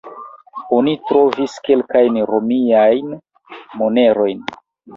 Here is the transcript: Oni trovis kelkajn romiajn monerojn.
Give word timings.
Oni 0.77 0.95
trovis 1.09 1.59
kelkajn 1.67 2.19
romiajn 2.33 3.15
monerojn. 3.85 4.45